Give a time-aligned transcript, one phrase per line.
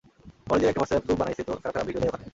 [0.49, 2.25] কলেজের একটা WhatsApp group বানাইছে তো, খারাপ খারাপ ভিডিও দেয় ওখানে।